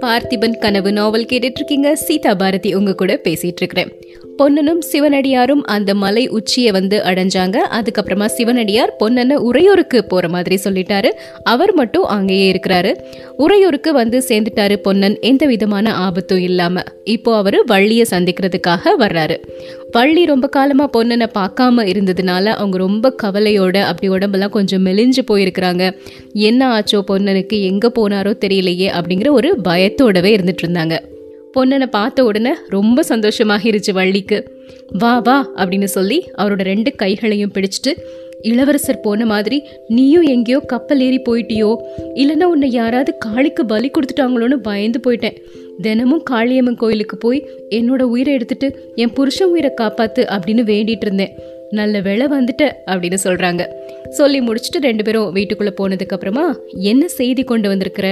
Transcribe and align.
பார்த்திபன் 0.00 0.58
கனவு 0.58 0.92
நாவல் 0.92 1.24
கேட்டுட்டு 1.24 1.54
இருக்கீங்க. 1.54 1.96
சீதா 1.96 2.34
பாரதி 2.34 2.74
உங்க 2.74 2.94
கூட 2.94 3.20
பேசிட்டு 3.24 3.56
இருக்கிறேன். 3.56 3.92
பொன்னனும் 4.38 4.80
சிவனடியாரும் 4.92 5.62
அந்த 5.62 5.94
மலை 5.94 6.28
உச்சியை 6.28 6.70
வந்து 6.70 7.02
அடைஞ்சாங்க. 7.04 7.56
அதுக்கப்புறமா 7.70 8.24
சிவனடியார் 8.24 8.96
பொன்னனை 9.00 9.32
உறையூருக்கு 9.32 10.04
போற 10.04 10.28
மாதிரி 10.28 10.58
சொல்லிட்டாரு. 10.64 11.10
அவர் 11.44 11.74
மட்டும் 11.74 12.04
அங்கேயே 12.04 12.52
இருக்கிறாரு. 12.52 12.94
உறையூருக்கு 13.36 13.92
வந்து 13.92 14.24
சேர்ந்துட்டாரு 14.28 14.76
பொன்னன். 14.76 15.16
எந்த 15.20 15.46
விதமான 15.46 15.94
ஆபத்தும் 15.94 16.38
இல்லாம 16.38 16.82
இப்போ 17.04 17.36
அவரு 17.36 17.64
வள்ளியை 17.66 18.06
சந்திக்கிறதுக்காக 18.10 18.94
வர்றாரு. 18.98 19.36
வள்ளி 19.92 20.24
ரொம்ப 20.24 20.46
காலமா 20.48 20.90
பொன்னனை 20.96 21.26
பார்க்காம 21.34 21.86
இருந்ததுனால 21.94 22.44
அவங்க 22.44 22.78
ரொம்ப 22.78 23.14
கவலையோட 23.22 23.76
அப்படி 23.80 24.08
உடம்பெல்லாம் 24.08 24.50
கொஞ்சம் 24.50 24.86
மெலிஞ்சு 24.86 25.24
போயிருக்கிறாங்க. 25.28 25.96
என்ன 26.32 26.78
ஆச்சோ 26.78 27.02
பொன்னனுக்கு 27.08 27.62
எங்க 27.62 27.92
போனாரோ 27.98 28.34
தெரியலையே 28.46 28.90
அப்படிங்கிற 29.00 29.30
ஒரு 29.30 29.58
பயத்தோடவே 29.68 30.32
இருந்துட்டு 30.36 30.64
இருந்தாங்க. 30.66 30.96
பொன்னனை 31.54 31.86
பார்த்த 31.86 32.24
உடனே 32.24 32.52
ரொம்ப 32.68 33.04
சந்தோஷமாகிருச்சு 33.08 33.92
வள்ளிக்கு. 33.92 34.38
வா 35.02 35.12
வா 35.18 35.36
அப்படின்னு 35.56 35.88
சொல்லி 35.96 36.18
அவரோட 36.38 36.62
ரெண்டு 36.72 36.90
கைகளையும் 37.02 37.54
பிடிச்சிட்டு 37.54 37.92
இளவரசர் 38.50 39.00
போன 39.00 39.26
மாதிரி 39.26 39.58
நீயும் 39.88 40.26
எங்கேயோ 40.32 40.58
கப்பல் 40.72 41.00
ஏறி 41.00 41.18
போயிட்டியோ 41.28 41.70
இல்லைன்னா 42.14 42.46
உன்னை 42.54 42.68
யாராவது 42.70 43.12
காளிக்கு 43.24 43.62
பலி 43.64 43.90
கொடுத்துட்டாங்களோன்னு 43.90 44.58
பயந்து 44.68 45.00
போயிட்டேன். 45.06 45.38
தினமும் 45.82 46.24
காளியம்மன் 46.30 46.80
கோயிலுக்கு 46.82 47.16
போய் 47.16 47.40
என்னோட 47.70 48.02
உயிரை 48.14 48.34
எடுத்துட்டு 48.34 48.68
என் 48.94 49.12
புருஷன் 49.12 49.52
உயிரை 49.54 49.70
காப்பாத்து 49.80 50.24
அப்படின்னு 50.34 50.64
வேண்டிட்டு 50.72 51.06
இருந்தேன். 51.06 51.32
நல்ல 51.70 52.00
வேலை 52.00 52.26
வந்துட்ட 52.26 52.64
அப்படின்னு 52.86 53.18
சொல்கிறாங்க 53.26 53.62
சொல்லி 54.18 54.40
முடிச்சுட்டு 54.40 54.80
ரெண்டு 54.88 55.02
பேரும் 55.06 55.32
வீட்டுக்குள்ளே 55.32 55.72
போனதுக்கப்புறமா 55.80 56.46
என்ன 56.92 57.08
செய்தி 57.18 57.42
கொண்டு 57.50 57.68
வந்திருக்கிற? 57.72 58.08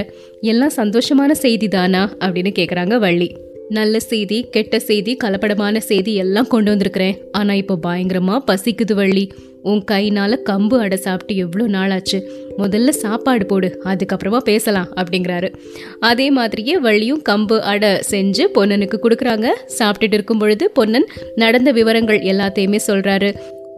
எல்லாம் 0.53 0.77
சந்தோஷமான 0.81 1.31
செய்தி 1.45 1.69
தானா 1.69 2.03
அப்படின்னு 2.25 2.53
கேட்குறாங்க 2.59 2.97
வள்ளி. 3.07 3.31
நல்ல 3.77 3.97
செய்தி 4.11 4.39
கெட்ட 4.55 4.79
செய்தி 4.89 5.13
கலப்படமான 5.25 5.79
செய்தி 5.91 6.15
எல்லாம் 6.23 6.51
கொண்டு 6.55 6.71
வந்திருக்கிறேன். 6.71 7.17
ஆனால் 7.39 7.61
இப்போ 7.63 7.77
பயங்கரமாக 7.87 8.47
பசிக்குது 8.49 8.95
வள்ளி. 9.01 9.25
உன் 9.71 9.83
கைனால 9.91 10.37
கம்பு 10.49 10.77
அடை 10.85 10.97
சாப்பிட்டு 11.05 11.35
எவ்வளோ 11.45 11.65
நாளாச்சு? 11.77 12.19
முதல்ல 12.59 12.93
சாப்பாடு 13.03 13.45
போடு 13.47 13.69
அதுக்கப்புறமா 13.91 14.41
பேசலாம் 14.51 14.89
அப்படிங்கிறாரு. 15.01 15.49
அதே 16.11 16.27
மாதிரியே 16.39 16.75
வள்ளியும் 16.87 17.23
கம்பு 17.29 17.59
அடை 17.73 17.93
செஞ்சு 18.11 18.47
பொன்னனுக்கு 18.57 18.99
கொடுக்குறாங்க. 19.05 19.49
சாப்பிட்டுட்டு 19.79 20.19
இருக்கும் 20.19 20.43
பொழுது 20.45 20.67
பொன்னன் 20.79 21.09
நடந்த 21.45 21.73
விவரங்கள் 21.81 22.21
எல்லாத்தையுமே 22.33 22.81
சொல்கிறாரு 22.91 23.31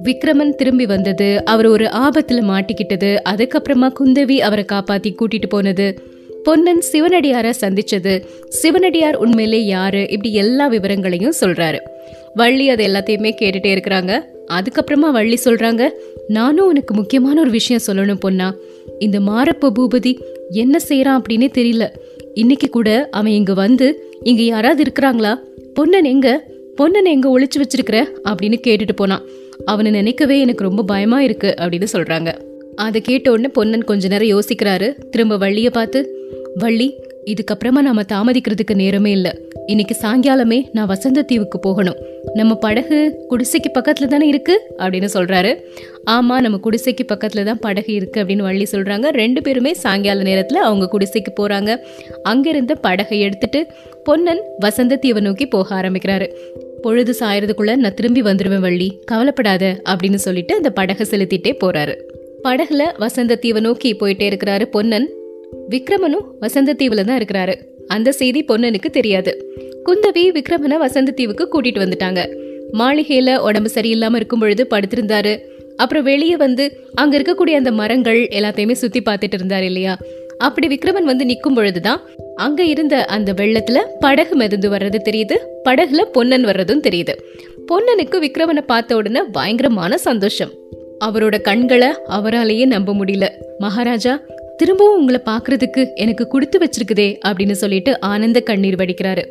விக்ரமன் 0.02 0.54
திரும்பி 0.54 0.86
வந்தது. 0.86 1.44
அவர் 1.44 1.66
ஒரு 1.66 1.84
ஆபத்துல 1.84 2.42
மாட்டிக்கிட்டது. 2.42 3.16
அதுக்கப்புறமா 3.28 3.92
குந்தவி 4.00 4.36
அவரை 4.36 4.64
காப்பாத்தி 4.72 5.14
கூட்டிட்டு 5.14 5.46
போனது. 5.48 6.02
பொன்னன் 6.42 6.82
சிவனடியார 6.92 7.52
சந்திச்சது. 7.60 8.24
சிவனடியார் 8.48 9.16
உண்மையிலே 9.16 9.64
யாரு? 9.64 10.00
இப்படி 10.00 10.32
எல்லா 10.32 10.66
விவரங்களையும் 10.66 11.32
சொல்றாரு. 11.40 11.78
வள்ளி 12.34 12.68
அது 12.68 12.86
எல்லாத்தையுமே 12.86 13.34
கேட்டுட்டே 13.40 13.78
இருக்கிறாங்க. 13.78 14.20
அதுக்கப்புறமா 14.48 15.10
வள்ளி 15.10 15.38
சொல்றாங்க 15.44 15.90
நானும் 16.28 16.66
உனக்கு 16.66 16.94
முக்கியமான 16.94 17.40
ஒரு 17.40 17.50
விஷயம் 17.50 17.82
சொல்லணும் 17.86 18.20
பொன்னா. 18.20 18.54
இந்த 18.98 19.20
மாரப்ப 19.20 19.72
பூபதி 19.78 20.18
என்ன 20.50 20.78
செய்யறான் 20.88 21.20
அப்படின்னே 21.20 21.48
தெரியல. 21.54 21.88
இன்னைக்கு 22.34 22.68
கூட 22.68 23.08
அவன் 23.10 23.32
இங்க 23.32 23.54
வந்து 23.54 24.04
இங்க 24.22 24.42
யாராவது 24.42 24.82
இருக்கிறாங்களா? 24.82 25.38
பொன்னன் 25.74 26.04
எங்க? 26.04 26.44
பொன்னன் 26.74 27.04
எங்க 27.04 27.38
ஒழிச்சு 27.38 27.58
வச்சிருக்கிற? 27.58 28.06
அப்படின்னு 28.24 28.58
கேட்டுட்டு 28.66 28.92
போனான். 28.96 29.22
அவனை 29.64 29.90
நினைக்கவே 29.90 30.40
எனக்கு 30.40 30.64
ரொம்ப 30.64 30.82
பயமா 30.82 31.22
இருக்கு 31.22 31.54
அப்படின்னு 31.58 31.86
சொல்றாங்க. 31.92 32.34
அதை 32.74 33.00
கேட்ட 33.00 33.30
உடனே 33.30 33.48
பொன்னன் 33.48 33.84
கொஞ்ச 33.84 34.08
நேரம் 34.08 34.28
யோசிக்கிறாரு. 34.28 34.94
திரும்ப 35.10 35.36
வள்ளியை 35.36 35.70
பார்த்து 35.70 36.14
வள்ளி 36.54 36.94
இதுக்கப்புறமா 37.26 37.80
நாம 37.80 38.02
தாமதிக்கிறதுக்கு 38.02 38.74
நேரமே 38.74 39.10
இல்லை. 39.10 39.30
இன்னைக்கு 39.66 39.96
சாயங்காலமே 40.00 40.64
நான் 40.72 40.86
வசந்த 40.86 41.22
தீவுக்கு 41.22 41.58
போகணும். 41.58 41.96
நம்ம 42.34 42.54
படகு 42.54 43.26
குடிசைக்கு 43.30 43.78
பக்கத்துல 43.78 44.06
தானே 44.06 44.26
இருக்கு? 44.26 44.60
அப்படின்னு 44.78 45.08
சொல்றாரு. 45.14 45.56
ஆமா 46.06 46.40
நம்ம 46.40 46.60
குடிசைக்கு 46.64 47.06
பக்கத்துல 47.14 47.44
தான் 47.44 47.58
படகு 47.58 47.92
இருக்கு 47.92 48.24
அப்படின்னு 48.24 48.42
வள்ளி 48.42 48.66
சொல்றாங்க. 48.70 49.08
ரெண்டு 49.08 49.42
பேருமே 49.42 49.72
சாயங்கால 49.72 50.22
நேரத்துல 50.22 50.52
அவங்க 50.52 50.88
குடிசைக்கு 50.92 51.32
போறாங்க. 51.40 51.76
அங்கிருந்த 52.22 52.74
படகை 52.74 53.20
எடுத்துட்டு 53.20 53.66
பொன்னன் 54.04 54.42
வசந்த 54.58 54.96
தீவை 54.96 55.22
நோக்கி 55.22 55.46
போக 55.46 55.80
ஆரம்பிக்கிறாரு. 55.80 56.32
பொழுது 56.84 57.12
சாயறதுக்குள்ள 57.20 57.76
நான் 57.76 57.94
திரும்பி 57.94 58.22
வந்துடுவேன் 58.22 58.58
வள்ளி. 58.58 58.88
கவலைப்படாத 59.04 59.82
அப்படின்னு 59.88 60.14
சொல்லிட்டு 60.14 60.54
அந்த 60.54 60.70
படகை 60.70 61.06
செலுத்திட்டே 61.10 61.56
போறாரு. 61.64 61.94
படகுல 62.44 62.82
வசந்த 62.98 63.34
தீவை 63.34 63.62
நோக்கி 63.62 63.94
போயிட்டே 63.94 64.26
இருக்கிறாரு 64.28 64.64
பொன்னன். 64.64 65.08
விக்ரமனும் 65.70 66.26
வசந்த 66.40 66.74
தீவுல 66.78 67.04
தான் 67.04 67.20
இருக்கிறாரு. 67.20 67.54
அந்த 67.86 68.12
செய்தி 68.12 68.44
பொன்னனுக்கு 68.44 68.90
தெரியாது. 68.90 69.32
குந்தவி 69.86 70.24
விக்ரமனை 70.34 70.76
வசந்த 70.76 71.12
தீவுக்கு 71.12 71.48
கூட்டிட்டு 71.52 71.82
வந்துட்டாங்க. 71.84 72.20
மாளிகையில 72.72 73.36
உடம்பு 73.36 73.70
சரியில்லாம 73.74 74.14
இருக்கும் 74.14 74.38
பொழுது 74.38 74.66
படுத்திருந்தாரு. 74.70 75.38
அப்புறம் 75.76 76.04
வெளியே 76.04 76.36
வந்து 76.36 76.64
அங்க 76.94 77.18
இருக்கக்கூடிய 77.18 77.54
அந்த 77.54 77.72
மரங்கள் 77.72 78.28
எல்லாத்தையுமே 78.28 78.72
சுத்தி 78.72 79.00
பார்த்துட்டு 79.00 79.36
இருந்தாரு 79.36 79.62
இல்லையா? 79.62 79.96
அப்படி 80.38 80.66
விக்ரமன் 80.68 81.10
வந்து 81.10 81.24
நிற்கும் 81.24 81.54
பொழுதுதான் 81.54 82.00
அங்க 82.36 82.62
இருந்த 82.62 83.04
அந்த 83.04 83.32
வெள்ளத்துல 83.32 83.78
படகு 84.00 84.34
மிதந்து 84.34 84.70
வர்றது 84.70 84.98
தெரியுது. 85.04 85.36
படகுல 85.64 86.02
பொன்னன் 86.04 86.44
வர்றதும் 86.44 86.82
தெரியுது. 86.82 87.14
பொன்னனுக்கு 87.66 88.20
விக்ரமனை 88.20 88.60
பார்த்த 88.66 88.96
உடனே 88.96 89.20
பயங்கரமான 89.32 89.98
சந்தோஷம். 89.98 90.50
அவரோட 91.04 91.40
கண்களை 91.40 91.88
அவராலேயே 92.08 92.66
நம்ப 92.66 92.92
முடியல. 92.92 93.28
மகாராஜா 93.58 94.20
திரும்பவும் 94.56 94.98
உங்களை 94.98 95.20
பாக்குறதுக்கு 95.26 95.94
எனக்கு 95.94 96.26
கொடுத்து 96.26 96.58
வச்சிருக்குதே 96.58 97.18
அப்படின்னு 97.26 97.52
சொல்லிட்டு 97.52 98.00
ஆனந்த 98.00 98.40
கண்ணீர் 98.40 98.74
வடிக்கிறாரு. 98.74 99.24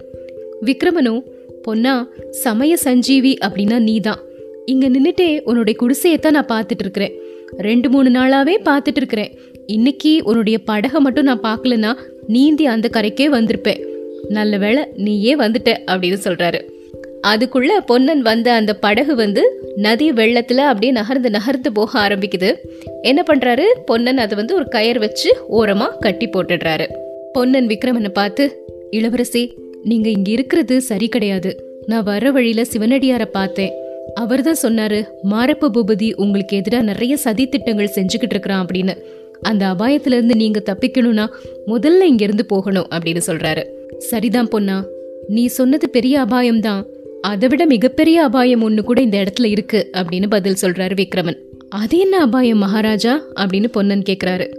விக்ரமனும் 0.66 1.22
பொன்னா 1.62 2.08
சமய 2.30 2.78
சஞ்சீவி 2.78 3.38
அப்படின்னா 3.46 3.80
நீதான். 3.80 4.19
இங்க 4.66 4.90
நின்னுட்டே 4.90 5.42
உன்னுடைய 5.44 5.80
குடிசையத்தான் 5.81 6.30
நான் 6.30 6.46
பார்த்துட்டு 6.46 6.80
இருக்கிறேன் 6.80 7.19
ரெண்டு 7.58 7.90
மூணு 7.90 8.09
நாளாவே 8.09 8.56
பார்த்துட்டு 8.66 8.96
இருக்கிறேன் 8.96 9.38
இன்னைக்கு 9.66 10.22
உன்னுடைய 10.24 10.59
படகை 10.59 11.02
மட்டும் 11.02 11.25
நான் 11.25 11.42
பார்க்கலன்னா 11.42 11.96
நீந்தி 12.28 12.66
அந்த 12.66 12.90
கரைக்கே 12.94 13.30
வந்திருப்பேன். 13.30 13.86
நல்ல 14.30 14.58
வேளை 14.58 14.88
நீயே 14.96 15.36
வந்துட்ட 15.36 15.78
அப்படின்னு 15.92 16.18
சொல்றாரு. 16.24 16.62
அதுக்குள்ள 17.28 17.68
பொன்னன் 17.86 18.22
வந்த 18.22 18.54
அந்த 18.54 18.74
படகு 18.74 19.16
வந்து 19.16 19.72
நதி 19.76 20.12
வெள்ளத்துல 20.12 20.56
அப்படியே 20.56 20.92
நகர்ந்து 20.92 21.30
நகர்ந்து 21.30 21.72
போக 21.72 22.08
ஆரம்பிக்குது. 22.08 22.56
என்ன 23.02 23.24
பண்றாரு? 23.28 23.64
பொன்னன் 23.86 24.18
அதை 24.18 24.36
வந்து 24.36 24.56
ஒரு 24.56 24.66
கயர் 24.72 25.00
வச்சு 25.00 25.38
ஓரமா 25.52 25.98
கட்டி 26.00 26.28
போட்டுடுறாரு. 26.28 26.88
பொன்னன் 27.34 27.68
விக்ரமனை 27.68 28.10
பார்த்து 28.10 28.66
இளவரசி 28.92 29.54
நீங்க 29.84 30.10
இங்க 30.10 30.32
இருக்கிறது 30.32 30.82
சரி 30.82 31.10
கிடையாது. 31.10 31.80
நான் 31.86 32.04
வர 32.04 32.32
வழியில 32.32 32.62
சிவனடியார 32.62 33.26
பார்த்தேன். 33.26 33.72
அவர் 34.14 34.42
தான் 34.42 34.56
சொன்னாரு 34.62 35.04
மாரப்ப 35.32 35.70
பூபதி 35.74 36.14
உங்களுக்கு 36.16 36.58
எதிராக 36.58 36.84
நிறைய 36.84 37.18
சதி 37.18 37.48
திட்டங்கள் 37.48 37.92
செஞ்சுக்கிட்டு 37.96 38.30
இருக்கிறான் 38.30 38.66
அப்படின்னு. 38.66 38.98
அந்த 39.44 39.66
அபாயத்திலிருந்து 39.66 40.36
நீங்கள் 40.36 40.42
நீங்க 40.44 40.64
தப்பிக்கணும்னா 40.66 41.28
முதல்ல 41.68 42.12
இங்கேருந்து 42.12 42.42
போகணும் 42.48 42.88
அப்படின்னு 42.94 43.22
சொல்றாரு. 43.28 43.64
சரிதான் 43.98 44.48
பொன்னா 44.48 44.86
நீ 45.28 45.46
சொன்னது 45.46 45.90
பெரிய 45.90 46.22
அபாயம்தான். 46.22 46.86
அதை 47.22 47.48
விட 47.48 47.66
மிகப்பெரிய 47.66 48.24
அபாயம் 48.24 48.64
ஒன்று 48.64 48.84
கூட 48.84 49.02
இந்த 49.02 49.24
இடத்துல 49.24 49.44
இருக்கு 49.44 49.90
அப்படின்னு 49.98 50.30
பதில் 50.30 50.56
சொல்றாரு 50.62 50.94
விக்ரமன். 50.96 51.38
அது 51.70 51.98
என்ன 51.98 52.22
அபாயம் 52.22 52.58
மகாராஜா 52.58 53.22
அப்படின்னு 53.36 53.68
பொன்னன் 53.68 54.04
கேட்குறாரு 54.09 54.54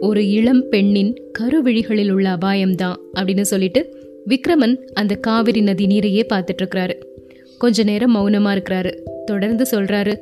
ஒரு 0.00 0.28
இளம் 0.28 0.68
பெண்ணின் 0.68 1.22
கருவிழிகளில் 1.38 2.10
உள்ள 2.10 2.28
அபாயம்தான் 2.28 2.94
அப்படின்னு 3.14 3.40
சொல்லிட்டு 3.40 3.96
விக்ரமன் 4.28 4.76
அந்த 4.92 5.14
காவிரி 5.14 5.60
நதி 5.60 5.86
நீரையே 5.86 6.22
பார்த்துட்டு 6.32 6.62
இருக்கிறாரு 6.62 6.94
கொஞ்ச 7.58 7.82
நேரம் 7.82 8.16
மௌனமா 8.16 8.50
இருக்கிறாரு. 8.52 8.92
தொடர்ந்து 9.24 9.66
சொல்றாரு 9.70 10.16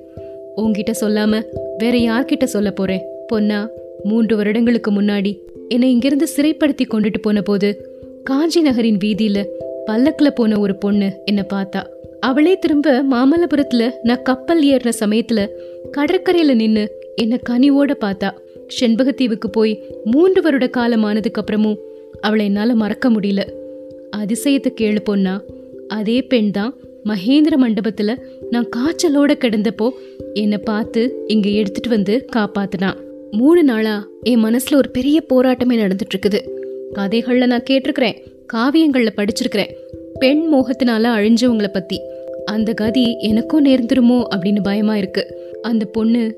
உங்ககிட்ட 0.54 0.92
சொல்லாம 1.00 1.42
வேற 1.78 1.98
யார்கிட்ட 1.98 2.44
சொல்ல 2.44 2.70
போறேன் 2.70 3.04
பொன்னா 3.26 3.68
மூன்று 4.04 4.36
வருடங்களுக்கு 4.36 4.90
முன்னாடி 4.90 5.38
என்னை 5.68 5.90
இங்கிருந்து 5.90 6.26
சிறைப்படுத்தி 6.36 6.82
கொண்டுட்டு 6.88 7.18
போன 7.22 7.42
போது 7.42 7.98
காஞ்சி 8.24 8.60
நகரின் 8.60 8.96
வீதியில 8.96 9.44
பல்லக்குல 9.86 10.30
போன 10.30 10.58
ஒரு 10.58 10.76
பொண்ணு 10.76 11.22
என்னை 11.24 11.44
பார்த்தா. 11.52 11.82
அவளே 12.20 12.58
திரும்ப 12.58 13.02
மாமல்லபுரத்துல 13.02 13.90
நான் 14.02 14.22
கப்பல் 14.22 14.64
ஏறின 14.64 14.92
சமயத்துல 15.00 15.48
கடற்கரையில 15.98 16.54
நின்னு 16.54 16.90
என்னை 17.14 17.38
கனிவோட 17.50 17.90
பார்த்தா. 18.00 18.30
செண்பகத்தீவுக்கு 18.80 19.46
போய் 19.52 19.82
மூன்று 20.04 20.42
வருட 20.42 20.68
காலம் 20.68 21.02
ஆனதுக்கு 21.02 21.40
அப்புறமும் 21.40 21.76
அவளை 22.20 22.44
என்னால 22.44 22.74
மறக்க 22.74 23.10
முடியல. 23.10 23.42
அதிசயத்தை 24.16 24.74
கேளு 24.80 24.98
பொண்ணா. 25.10 25.40
அதே 25.88 26.22
பெண் 26.22 26.50
தான் 26.50 26.74
மகேந்திர 27.04 27.56
மண்டபத்துல 27.56 28.16
நான் 28.50 28.68
காய்ச்சலோட 28.76 29.32
கிடந்தப்போ 29.34 29.90
என்னை 30.34 30.58
பார்த்து 30.58 31.24
இங்க 31.26 31.48
எடுத்துட்டு 31.48 31.88
வந்து 31.88 32.26
காப்பாத்தினான் 32.36 32.96
மூணு 33.30 33.64
நாளா 33.64 34.06
என் 34.22 34.44
மனசுல 34.44 34.74
ஒரு 34.74 34.90
பெரிய 34.90 35.22
போராட்டமே 35.28 35.74
நடந்துட்டு 35.74 36.16
இருக்குது 36.16 36.40
கதைகள்ல 36.94 37.46
நான் 37.46 37.62
கேட்டிருக்கிறேன் 37.70 38.14
காவியங்கள்ல 38.52 39.08
படிச்சிருக்கிறேன். 39.16 39.70
பெண் 40.18 40.48
மோகத்தினால 40.52 41.04
அழிஞ்சவங்களை 41.18 41.68
பத்தி. 41.68 42.00
அந்த 42.44 42.72
கதி 42.72 43.18
எனக்கும் 43.18 43.64
நேர்ந்துருமோ 43.64 44.24
அப்படின்னு 44.34 44.62
பயமா 44.62 44.96
இருக்கு. 44.96 45.54
அந்த 45.62 45.84
பொண்ணு 45.84 46.34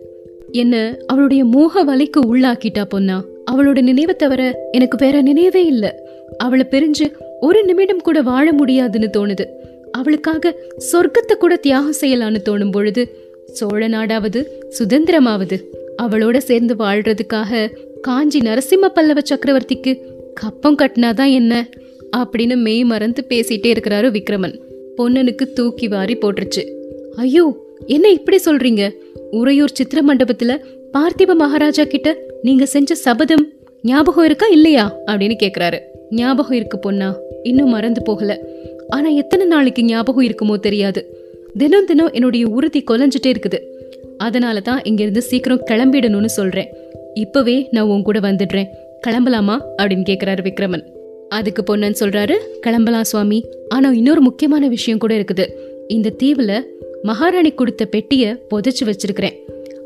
என்ன 0.53 0.97
அவளுடைய 1.07 1.45
மோக 1.45 1.85
வலைக்கு 1.85 2.21
உள்ளாக்கிட்டா 2.27 2.85
பொண்ணா? 2.95 3.21
அவளோட 3.51 3.83
நினைவை 3.83 4.15
தவிர 4.15 4.69
எனக்கு 4.73 4.97
வேற 4.97 5.23
நினைவே 5.23 5.67
இல்லை. 5.67 5.91
அவளை 6.37 6.67
பிரிஞ்சு 6.71 7.13
ஒரு 7.41 7.65
நிமிடம் 7.65 8.01
கூட 8.01 8.23
வாழ 8.23 8.53
முடியாதுன்னு 8.53 9.11
தோணுது. 9.17 9.47
அவளுக்காக 9.93 10.57
சொர்க்கத்தை 10.93 11.35
கூட 11.39 11.57
தியாகம் 11.57 11.95
செய்யலான்னு 12.01 12.37
தோணும் 12.49 12.71
பொழுது 12.71 13.17
சோழ 13.47 13.89
நாடாவது 13.89 14.47
சுதந்திரமாவது 14.79 15.63
அவளோட 16.03 16.37
சேர்ந்து 16.37 16.75
வாழ்றதுக்காக 16.75 17.71
காஞ்சி 18.01 18.39
நரசிம்ம 18.39 18.89
பல்லவ 18.95 19.21
சக்கரவர்த்திக்கு 19.21 19.99
கப்பம் 20.35 20.77
கட்டினாதான் 20.77 21.33
என்ன 21.33 21.69
அப்படின்னு 22.17 22.57
மெய் 22.57 22.85
மறந்து 22.85 23.25
பேசிட்டே 23.29 23.75
இருக்கிறாரு 23.75 24.11
விக்ரமன். 24.11 24.61
பொன்னனுக்கு 24.97 25.53
தூக்கி 25.53 25.89
வாரி 25.89 26.17
போட்டுருச்சு. 26.17 26.73
ஐயோ 27.17 27.75
என்ன 27.87 28.11
இப்படி 28.11 28.39
சொல்றீங்க? 28.45 28.91
உறையூர் 29.31 29.71
சித்திர 29.73 30.15
மண்டபத்துல 30.15 30.59
பார்த்திப 30.93 31.35
மகாராஜா 31.35 31.85
கிட்ட 31.85 32.17
நீங்க 32.43 32.67
செஞ்ச 32.67 32.95
சபதம் 32.95 33.53
ஞாபகம் 33.83 34.25
இருக்கா 34.25 34.47
இல்லையா? 34.47 34.99
அப்படின்னு 35.07 35.37
கேக்குறாரு. 35.43 35.79
ஞாபகம் 36.11 36.57
இருக்கு 36.57 36.79
பொண்ணா 36.79 37.15
இன்னும் 37.43 37.69
மறந்து 37.69 38.03
போகல. 38.03 38.41
ஆனா 38.89 39.09
எத்தனை 39.09 39.47
நாளைக்கு 39.47 39.85
ஞாபகம் 39.85 40.27
இருக்குமோ 40.27 40.57
தெரியாது. 40.57 41.31
தினம் 41.57 41.85
தினம் 41.85 42.13
என்னுடைய 42.13 42.49
உறுதி 42.49 42.85
கொலைஞ்சிட்டே 42.91 43.27
இருக்குது. 43.27 43.72
அதனால 44.17 44.61
தான் 44.61 44.81
இங்கிருந்து 44.83 45.23
சீக்கிரம் 45.23 45.65
கிளம்பிடணும்னு 45.71 46.25
சொல்கிறேன் 46.25 46.75
இப்போவே 47.15 47.67
நான் 47.71 47.85
உன் 47.85 48.03
கூட 48.03 48.19
வந்துடுறேன். 48.21 48.67
கிளம்பலாமா? 49.07 49.59
அப்படின்னு 49.83 50.05
கேட்குறாரு 50.11 50.39
விக்ரமன். 50.43 50.83
அதுக்கு 51.29 51.63
பொண்ணுன்னு 51.63 51.95
சொல்றாரு 52.01 52.35
கிளம்பலாம் 52.61 53.05
சுவாமி. 53.05 53.49
ஆனால் 53.69 53.97
இன்னொரு 53.97 54.21
முக்கியமான 54.21 54.69
விஷயம் 54.69 54.99
கூட 54.99 55.15
இருக்குது. 55.15 55.47
இந்த 55.89 56.11
தீவில் 56.11 56.79
மகாராணி 57.03 57.51
கொடுத்த 57.51 57.85
பெட்டியை 57.85 58.37
புதைச்சி 58.51 58.85
வச்சிருக்கிறேன். 58.85 59.35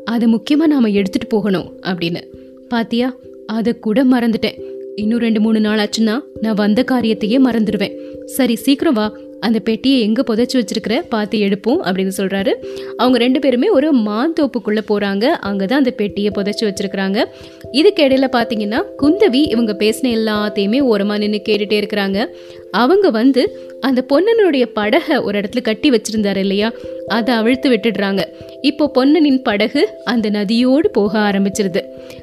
அதை 0.05 0.33
முக்கியமா 0.33 0.67
நாம 0.67 0.87
எடுத்துட்டு 0.87 1.27
போகணும் 1.27 1.79
அப்படின்னு. 1.81 2.21
பாத்தியா? 2.69 3.15
அதை 3.45 3.79
கூட 3.79 4.03
மறந்துட்டேன். 4.03 4.61
இன்னும் 4.95 5.19
ரெண்டு 5.19 5.39
மூணு 5.39 5.59
நாள் 5.59 5.79
ஆச்சுன்னா 5.79 6.19
நான் 6.41 6.53
வந்த 6.53 6.83
காரியத்தையே 6.91 7.39
மறந்துடுவேன். 7.45 8.25
சரி 8.25 8.55
சீக்கிரம் 8.55 8.93
வா. 8.93 9.17
அந்த 9.41 9.59
பெட்டியை 9.59 10.01
எங்கே 10.01 10.21
புதைச்சி 10.21 10.55
வச்சிருக்கிற 10.57 11.01
பார்த்து 11.09 11.37
எடுப்போம் 11.39 11.81
அப்படின்னு 11.83 12.13
சொல்கிறாரு 12.17 12.51
அவங்க 12.97 13.17
ரெண்டு 13.17 13.39
பேருமே 13.39 13.69
ஒரு 13.69 13.93
மாந்தோப்புக்குள்ளே 14.07 14.83
போகிறாங்க 14.91 15.25
அங்கே 15.25 15.65
தான் 15.65 15.77
அந்த 15.77 15.91
பெட்டியை 15.91 16.31
புதைச்சி 16.37 16.63
வச்சுருக்கிறாங்க. 16.67 17.25
இதுக்கு 17.71 18.03
இடையில 18.07 18.27
பார்த்தீங்கன்னா 18.35 18.81
குந்தவி 19.03 19.41
இவங்க 19.53 19.73
பேசின 19.73 20.11
எல்லாத்தையுமே 20.19 20.79
ஓரமாக 20.79 21.19
நின்று 21.19 21.41
கேட்டுட்டே 21.49 21.77
இருக்கிறாங்க. 21.81 22.27
அவங்க 22.71 23.09
வந்து 23.09 23.41
அந்த 23.79 24.05
பொன்னனுடைய 24.09 24.65
படகை 24.73 25.17
ஒரு 25.17 25.39
இடத்துல 25.41 25.61
கட்டி 25.61 25.89
வச்சுருந்தாரு 25.91 26.37
இல்லையா? 26.37 26.71
அதை 27.07 27.35
அவிழ்த்து 27.35 27.69
விட்டுடுறாங்க. 27.69 28.21
இப்போ 28.61 28.91
பொன்னனின் 28.95 29.41
படகு 29.41 29.89
அந்த 30.03 30.29
நதியோடு 30.29 30.89
போக 30.89 31.19
ஆரம்பிச்சிருது. 31.19 31.81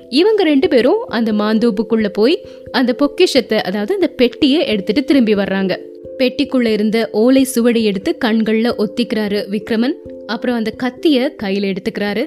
இவங்க 0.09 0.43
ரெண்டு 0.43 0.69
பேரும் 0.69 1.05
அந்த 1.09 1.33
மாந்தோப்புக்குள்ளே 1.33 2.09
போய் 2.09 2.37
அந்த 2.73 2.93
பொக்கிஷத்தை 2.93 3.59
அதாவது 3.59 3.95
அந்த 3.95 4.07
பெட்டியை 4.07 4.61
எடுத்துகிட்டு 4.75 5.05
திரும்பி 5.05 5.35
வர்றாங்க. 5.35 5.75
பெட்டிக்குள்ள 6.19 6.67
இருந்த 6.67 7.09
ஓலை 7.13 7.43
சுவடி 7.45 7.83
எடுத்து 7.83 8.17
கண்கள்ல 8.25 8.69
ஒத்திக்கிறாரு 8.79 9.41
விக்ரமன். 9.51 9.95
அப்புறம் 10.27 10.57
அந்த 10.57 10.73
கத்திய 10.83 11.29
கையில 11.43 11.73
எடுத்துக்கிறாரு. 11.73 12.25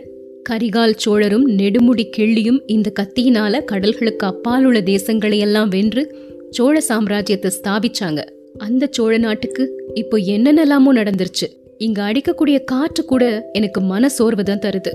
கரிகால் 0.50 0.95
சோழரும் 0.95 1.45
நெடுமுடி 1.57 2.06
கிள்ளியும் 2.18 2.60
இந்த 2.66 2.92
கத்தியினால 3.00 3.62
கடல்களுக்கு 3.72 4.25
அப்பால் 4.31 4.66
உள்ள 4.66 4.80
தேசங்களை 4.80 5.38
எல்லாம் 5.38 5.69
வென்று 5.69 6.04
சோழ 6.50 6.81
சாம்ராஜ்யத்தை 6.89 7.51
ஸ்தாபிச்சாங்க. 7.57 8.22
அந்த 8.57 8.88
சோழ 8.92 9.18
நாட்டுக்கு 9.18 9.63
இப்போ 9.94 10.18
என்னென்னலாமோ 10.18 10.94
நடந்துருச்சு. 11.00 11.48
இங்க 11.78 12.00
அடிக்கக்கூடிய 12.04 12.63
காற்று 12.63 13.06
கூட 13.06 13.50
எனக்கு 13.54 13.81
மன 13.81 14.10
சோர்வு 14.10 14.44
தான் 14.44 14.63
தருது. 14.66 14.94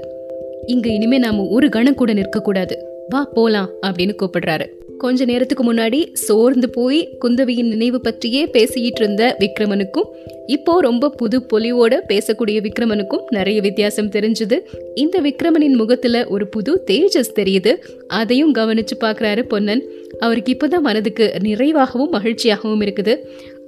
இங்க 0.66 0.88
இனிமே 0.88 1.18
நாம 1.18 1.44
ஒரு 1.48 1.68
கணம் 1.68 1.94
கூட 1.94 2.12
நிற்க 2.12 2.40
கூடாது 2.40 2.76
வா 3.08 3.28
போலாம் 3.34 3.70
அப்படின்னு 3.86 4.14
கூப்பிடுறாரு. 4.22 4.66
கொஞ்ச 5.02 5.24
நேரத்துக்கு 5.24 5.64
முன்னாடி 5.72 6.00
சோர்ந்து 6.12 6.68
போய் 6.70 7.00
குந்தவியின் 7.20 7.70
நினைவு 7.74 8.00
பற்றியே 8.00 8.46
பேசிக்கிட்டு 8.46 9.00
இருந்த 9.02 9.36
விக்ரமனுக்கும் 9.38 10.08
இப்போ 10.46 10.80
ரொம்ப 10.80 11.08
புது 11.10 11.38
பொலிவோட 11.52 11.94
பேசக்கூடிய 12.08 12.58
விக்ரமனுக்கும் 12.66 13.24
நிறைய 13.28 13.60
வித்தியாசம் 13.60 14.10
தெரிஞ்சது. 14.10 14.56
இந்த 14.94 15.20
விக்ரமனின் 15.20 15.76
முகத்துல 15.76 16.26
ஒரு 16.28 16.48
புது 16.48 16.84
தேஜஸ் 16.90 17.34
தெரியுது. 17.34 17.72
அதையும் 18.06 18.54
கவனிச்சு 18.54 18.96
பாக்குறாரு 19.00 19.42
பொன்னன். 19.42 19.82
அவருக்கு 20.18 20.52
இப்போதான் 20.52 20.80
மனதுக்கு 20.80 21.32
நிறைவாகவும் 21.42 22.12
மகிழ்ச்சியாகவும் 22.12 22.82
இருக்குது. 22.82 23.16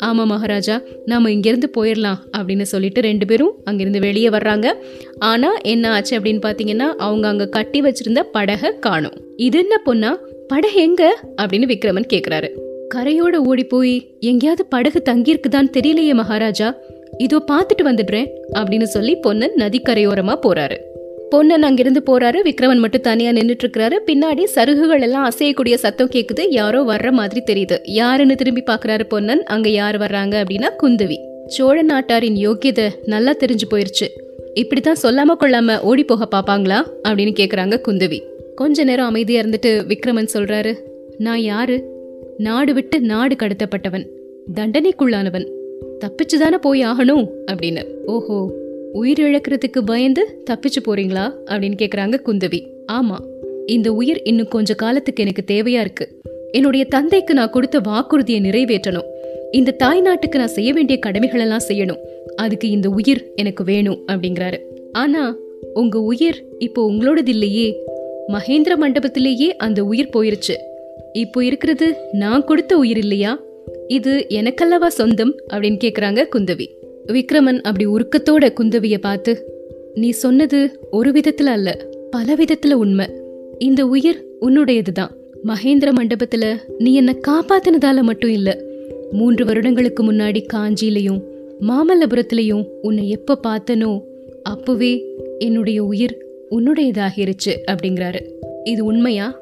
ஆமா 0.05 0.25
மகாராஜா 0.25 0.81
நாம 1.05 1.31
இங்கிருந்து 1.31 1.71
போயிடலாம் 1.77 2.21
அப்படின்னு 2.39 2.63
சொல்லிட்டு 2.63 3.01
ரெண்டு 3.01 3.27
பேரும் 3.27 3.55
அங்கிருந்து 3.65 4.01
வெளியே 4.01 4.29
வர்றாங்க. 4.29 4.73
ஆனா 5.19 5.53
என்ன 5.63 5.93
ஆச்சு 5.93 6.21
அப்படின்னு 6.21 6.45
பாத்தீங்கன்னா 6.47 6.91
அவங்க 7.07 7.29
அங்க 7.29 7.47
கட்டி 7.47 7.81
வச்சிருந்த 7.81 8.23
படகை 8.33 8.79
காணும். 8.79 9.19
இது 9.37 9.59
என்ன 9.59 9.83
பொண்ணா 9.87 10.33
படகு 10.49 10.81
எங்க? 10.81 11.19
அப்படின்னு 11.43 11.75
விக்ரமன் 11.75 12.07
கேக்குறாரு. 12.13 12.49
கரையோட 12.95 13.35
ஓடி 13.35 13.65
போய் 13.65 14.17
எங்கேயாவது 14.21 14.67
படகு 14.67 15.03
தங்கியிருக்குதான்னு 15.11 15.71
தெரியலையே 15.77 16.15
மகாராஜா. 16.15 16.77
இதோ 17.19 17.45
பார்த்துட்டு 17.53 17.87
வந்துடுறேன் 17.87 18.27
அப்படின்னு 18.53 18.83
சொல்லி 18.83 19.17
பொன்னன் 19.17 19.55
நதிக்கரையோரமா 19.57 20.39
போறாரு. 20.47 20.77
பொன்னன் 21.31 21.63
அங்கிருந்து 21.63 22.03
போறாரு 22.07 22.37
விக்ரமன் 22.45 22.79
மட்டும் 22.79 23.01
தனியா 23.01 23.31
நின்றுட்டு 23.31 23.65
இருக்கிறாரு 23.65 23.99
பின்னாடி 24.07 24.45
சருகுகள் 24.55 25.01
எல்லாம் 25.01 25.31
அசையக்கூடிய 25.31 25.75
சத்தம் 25.75 26.11
கேக்குது. 26.11 26.47
யாரோ 26.49 26.83
வர்ற 26.83 27.11
மாதிரி 27.11 27.43
தெரியுது. 27.53 27.77
யாருன்னு 27.85 28.35
திரும்பி 28.35 28.63
பாக்குறாரு 28.67 29.05
பொன்னன். 29.05 29.43
அங்க 29.43 29.69
யார் 29.69 29.99
வர்றாங்க 29.99 30.45
அப்படின்னா 30.45 30.71
குந்தவி. 30.83 31.17
சோழ 31.47 31.83
நாட்டாரின் 31.83 32.37
யோக்கியதை 32.37 32.89
நல்லா 33.05 33.33
தெரிஞ்சு 33.33 33.75
போயிருச்சு. 33.75 34.07
இப்படித்தான் 34.55 34.97
சொல்லாம 35.03 35.37
கொள்ளாம 35.41 35.81
ஓடி 35.81 36.05
போக 36.05 36.29
பாப்பாங்களா? 36.31 36.83
அப்படின்னு 37.09 37.35
கேக்குறாங்க 37.41 37.81
குந்தவி. 37.89 38.21
கொஞ்ச 38.55 38.85
நேரம் 38.85 39.07
அமைதியாக 39.07 39.49
இருந்துட்டு 39.49 39.67
விக்ரமன் 39.67 40.29
சொல்றாரு 40.35 40.75
நான் 41.19 41.41
யாரு? 41.41 41.85
நாடு 42.39 42.75
விட்டு 42.75 43.01
நாடு 43.01 43.35
கடத்தப்பட்டவன் 43.35 44.07
தண்டனைக்குள்ளானவன். 44.55 45.51
தப்பிச்சுதானே 46.01 46.57
போய் 46.61 46.85
ஆகணும்? 46.85 47.29
அப்படின்னு. 47.53 47.95
ஓஹோ 48.07 48.53
உயிர் 48.93 49.21
இழக்கிறதுக்கு 49.21 49.81
பயந்து 49.85 50.43
தப்பிச்சு 50.51 50.89
போறீங்களா? 50.89 51.33
அப்படின்னு 51.47 51.75
கேக்குறாங்க 51.83 52.15
குந்தவி. 52.27 52.67
ஆமா 52.93 53.17
இந்த 53.67 53.93
உயிர் 53.93 54.23
இன்னும் 54.23 54.49
கொஞ்ச 54.49 54.75
காலத்துக்கு 54.75 55.23
எனக்கு 55.23 55.55
தேவையா 55.55 55.81
இருக்கு. 55.81 56.21
என்னுடைய 56.51 56.85
தந்தைக்கு 56.85 57.35
நான் 57.35 57.51
கொடுத்த 57.51 57.81
வாக்குறுதியை 57.81 58.41
நிறைவேற்றணும். 58.41 59.07
இந்த 59.53 59.71
தாய் 59.71 60.01
நாட்டுக்கு 60.01 60.39
நான் 60.39 60.49
செய்ய 60.49 60.73
வேண்டிய 60.73 60.99
கடமைகள் 60.99 61.41
எல்லாம் 61.41 61.61
செய்யணும். 61.69 61.99
அதுக்கு 62.37 62.71
இந்த 62.71 62.89
உயிர் 62.89 63.33
எனக்கு 63.35 63.65
வேணும் 63.65 63.99
அப்படிங்கிறாரு. 64.07 64.59
ஆனா 64.93 65.37
உங்க 65.75 66.01
உயிர் 66.01 66.45
இப்போ 66.59 66.91
உங்களோடது 66.91 67.29
இல்லையே. 67.29 67.85
மகேந்திர 68.29 68.77
மண்டபத்திலேயே 68.77 69.49
அந்த 69.49 69.85
உயிர் 69.85 70.09
போயிருச்சு. 70.17 70.55
இப்போ 71.13 71.45
இருக்கிறது 71.45 71.95
நான் 72.13 72.45
கொடுத்த 72.45 72.77
உயிர் 72.77 72.97
இல்லையா? 72.97 73.41
இது 73.89 74.27
எனக்கல்லவா 74.29 74.87
சொந்தம்? 74.87 75.35
அப்படின்னு 75.53 75.79
கேக்குறாங்க 75.85 76.27
குந்தவி. 76.37 76.67
விக்ரமன் 77.07 77.61
அப்படி 77.61 77.87
உருக்கத்தோட 77.87 78.53
குந்தவிய 78.61 78.99
பார்த்து 78.99 79.45
நீ 79.95 80.11
சொன்னது 80.11 80.89
ஒரு 80.91 81.11
விதத்துல 81.11 81.43
அல்ல 81.43 81.87
பல 82.11 82.35
விதத்துல 82.35 82.73
உண்மை. 82.73 83.07
இந்த 83.59 83.87
உயிர் 83.87 84.25
உன்னுடையதுதான். 84.41 85.11
மகேந்திர 85.45 85.93
மண்டபத்துல 86.01 86.57
நீ 86.79 86.95
என்ன 86.95 87.17
காப்பாத்தினதால 87.29 88.03
மட்டும் 88.03 88.31
இல்ல 88.31 88.63
மூன்று 89.13 89.45
வருடங்களுக்கு 89.45 90.13
முன்னாடி 90.13 90.47
காஞ்சியிலையும் 90.53 91.21
மாமல்லபுரத்திலையும் 91.61 92.67
உன்னை 92.83 93.09
எப்ப 93.09 93.39
பார்த்தனோ 93.47 94.01
அப்பவே 94.43 95.05
என்னுடைய 95.39 95.85
உயிர் 95.85 96.24
உன்னுடையதாகிருச்சு 96.51 97.55
அப்படிங்கிறாரு. 97.73 98.21
இது 98.65 98.85
உண்மையா? 98.85 99.41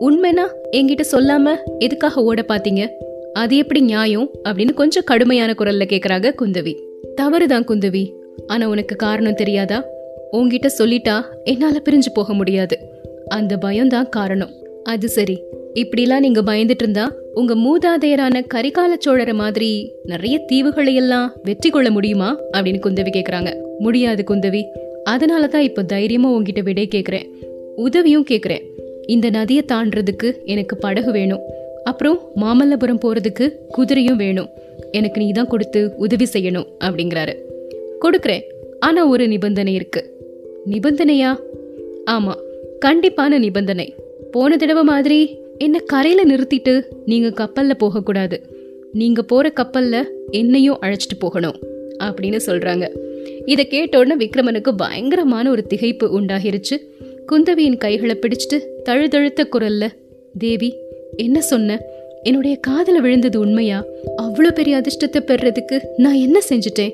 உண்மைனா 0.00 0.48
என்கிட்ட 0.72 1.00
சொல்லாம 1.12 1.56
எதுக்காக 1.78 2.22
ஓட 2.22 2.44
பாத்தீங்க? 2.48 2.88
அது 3.32 3.56
எப்படி 3.56 3.80
நியாயம் 3.80 4.30
அப்படின்னு 4.48 4.74
கொஞ்சம் 4.74 5.02
கடுமையான 5.06 5.54
குரல்ல 5.58 5.86
கேக்குறாங்க 5.86 6.32
குந்தவி. 6.38 6.80
தவறுதான் 7.14 7.64
குந்தவி. 7.64 8.12
ஆனா 8.46 8.68
உனக்கு 8.68 8.96
காரணம் 8.96 9.34
தெரியாதா? 9.34 9.84
உன்கிட்ட 10.32 10.66
சொல்லிட்டா 10.78 11.24
என்னால 11.44 11.82
பிரிஞ்சு 11.84 12.10
போக 12.14 12.34
முடியாது. 12.34 12.78
அந்த 13.28 13.56
பயம்தான் 13.56 14.08
காரணம். 14.08 14.50
அது 14.84 15.08
சரி. 15.08 15.42
இப்படிலாம் 15.74 16.18
நீங்க 16.18 16.42
பயந்துட்டு 16.42 16.82
இருந்தா 16.82 17.12
உங்க 17.34 17.54
மூதாதையரான 17.54 18.46
கரிகால 18.54 18.94
சோழர 18.98 19.34
மாதிரி 19.34 19.94
நிறைய 20.02 20.44
தீவுகளை 20.52 20.94
எல்லாம் 20.94 21.32
வெற்றி 21.42 21.70
கொள்ள 21.70 21.90
முடியுமா? 21.90 22.38
அப்படின்னு 22.52 22.80
குந்தவி 22.86 23.08
கேக்குறாங்க. 23.16 23.56
முடியாது 23.78 24.24
குந்தவி. 24.26 24.62
அதனால 25.04 25.46
தான் 25.46 25.62
இப்போ 25.62 25.82
தைரியமாக 25.82 26.34
உங்ககிட்ட 26.34 26.60
விடை 26.60 26.88
கேட்குறேன் 26.94 27.26
உதவியும் 27.76 28.26
கேட்குறேன் 28.30 28.64
இந்த 29.06 29.30
நதியை 29.30 29.64
தாண்டறதுக்கு 29.72 30.44
எனக்கு 30.44 30.76
படகு 30.76 31.12
வேணும். 31.12 31.40
அப்புறம் 31.84 32.18
மாமல்லபுரம் 32.36 33.00
போகிறதுக்கு 33.04 33.52
குதிரையும் 33.78 34.16
வேணும். 34.16 34.48
எனக்கு 34.92 35.20
நீ 35.20 35.32
தான் 35.32 35.46
கொடுத்து 35.46 35.94
உதவி 35.96 36.26
செய்யணும் 36.32 36.66
அப்படிங்கிறாரு. 36.84 37.34
கொடுக்குறேன். 38.00 38.42
ஆனால் 38.80 39.08
ஒரு 39.08 39.28
நிபந்தனை 39.28 39.74
இருக்கு. 39.74 40.16
நிபந்தனையா? 40.70 41.38
ஆமாம் 42.04 42.40
கண்டிப்பான 42.86 43.38
நிபந்தனை. 43.38 43.94
போன 44.30 44.56
தடவை 44.56 44.82
மாதிரி 44.82 45.38
என்னை 45.58 45.80
கரையில் 45.86 46.28
நிறுத்திட்டு 46.30 46.82
நீங்கள் 47.06 47.32
கப்பலில் 47.32 47.76
போகக்கூடாது. 47.76 48.42
நீங்கள் 48.92 49.24
போகிற 49.24 49.50
கப்பலில் 49.50 50.10
என்னையும் 50.30 50.78
அழைச்சிட்டு 50.80 51.18
போகணும் 51.18 51.58
அப்படின்னு 52.04 52.36
சொல்கிறாங்க 52.36 52.86
இதை 53.46 53.66
கேட்டோடனே 53.70 54.14
விக்ரமனுக்கு 54.18 54.68
பயங்கரமான 54.76 55.50
ஒரு 55.50 55.64
திகைப்பு 55.74 56.04
உண்டாகிருச்சு. 56.04 56.76
குந்தவியின் 57.32 57.76
கைகளை 57.76 58.18
பிடிச்சிட்டு 58.20 58.60
தழுதழுத்த 58.82 59.48
குரல்ல 59.52 59.88
தேவி 60.38 60.74
என்ன 61.16 61.40
சொன்ன? 61.40 61.80
என்னுடைய 62.22 62.56
காதல 62.56 63.00
விழுந்தது 63.00 63.40
உண்மையா? 63.40 63.84
அவ்வளோ 64.22 64.50
பெரிய 64.50 64.80
அதிர்ஷ்டத்தை 64.80 65.20
பெறதுக்கு 65.20 65.80
நான் 65.96 66.14
என்ன 66.14 66.38
செஞ்சுட்டேன்? 66.48 66.92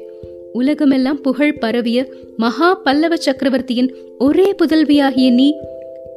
உலகமெல்லாம் 0.52 1.20
புகழ் 1.20 1.58
பரவிய 1.58 2.06
மகா 2.36 2.74
பல்லவ 2.74 3.16
சக்கரவர்த்தியின் 3.16 3.94
ஒரே 4.18 4.54
புதல்வியாகிய 4.64 5.32
நீ 5.32 5.54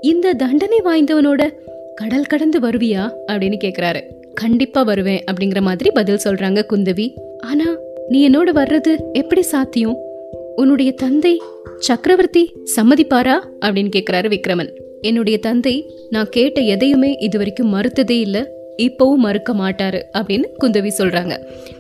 இந்த 0.01 0.33
தண்டனை 0.33 0.81
வாய்ந்தவனோட 0.85 1.53
கடல் 1.95 2.25
கடந்து 2.25 2.59
வருவியா? 2.59 3.11
அப்படின்னு 3.27 3.57
கேக்குறாரு. 3.63 4.01
கண்டிப்பா 4.33 4.83
வருவேன் 4.83 5.23
அப்படிங்கிற 5.31 5.61
மாதிரி 5.61 5.89
பதில் 5.91 6.23
சொல்றாங்க 6.23 6.63
குந்தவி. 6.69 7.13
ஆனா 7.39 7.65
நீ 8.07 8.29
என்னோட 8.29 8.49
வர்றது 8.55 8.95
எப்படி 9.13 9.41
சாத்தியம்? 9.41 10.11
உன்னுடைய 10.55 10.91
தந்தை 10.91 11.41
சக்கரவர்த்தி 11.77 12.53
சம்மதிப்பாரா? 12.75 13.33
அப்படின்னு 13.61 13.91
கேட்குறாரு 13.95 14.37
விக்ரமன். 14.37 14.69
என்னுடைய 15.01 15.37
தந்தை 15.37 15.91
நான் 16.09 16.27
கேட்ட 16.29 16.61
எதையுமே 16.61 17.15
இது 17.19 17.37
வரைக்கும் 17.37 17.73
மறுத்ததே 17.73 18.19
இல்லை 18.19 18.45
இப்பவும் 18.77 19.15
மறுக்க 19.15 19.53
மாட்டாரு 19.53 20.01
அப்படின்னு 20.13 20.43
குந்தவி 20.63 20.91
சொல்றாங்க. 20.97 21.37